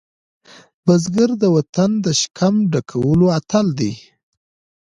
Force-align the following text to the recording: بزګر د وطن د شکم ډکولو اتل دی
بزګر 0.85 1.29
د 1.41 1.43
وطن 1.55 1.91
د 2.05 2.07
شکم 2.19 2.55
ډکولو 2.71 3.25
اتل 3.39 3.67
دی 3.79 3.93